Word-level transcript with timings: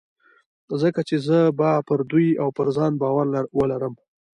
ځکه 0.81 1.01
چې 1.09 1.15
زه 1.27 1.39
به 1.59 1.71
پر 1.87 1.99
دوی 2.11 2.27
او 2.41 2.47
پر 2.57 2.67
ځان 2.77 2.93
باور 3.01 3.27
ولرم. 3.57 3.93